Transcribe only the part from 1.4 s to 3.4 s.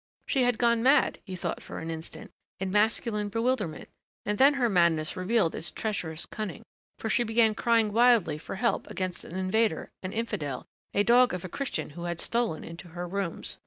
for an instant, in masculine